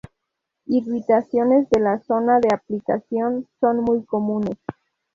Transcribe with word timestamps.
Irritaciones 0.65 1.69
de 1.69 1.79
la 1.79 1.99
zona 1.99 2.39
de 2.39 2.49
aplicación 2.51 3.47
son 3.59 3.83
muy 3.83 4.03
comunes. 4.03 4.57